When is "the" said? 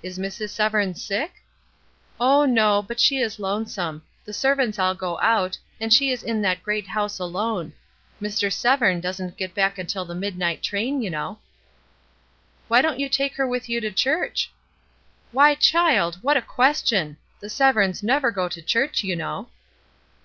4.24-4.32, 10.04-10.14, 17.40-17.48